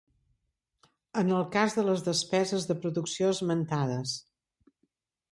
En 1.21 1.27
el 1.39 1.43
cas 1.55 1.75
de 1.79 1.83
les 1.89 2.01
despeses 2.07 2.65
de 2.69 2.75
producció 2.85 3.29
esmentades. 3.35 4.15